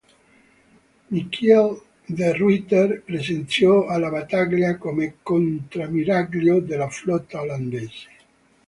[1.11, 8.09] Michiel de Ruyter presenziò alla battaglia come contrammiraglio della flotta olandese.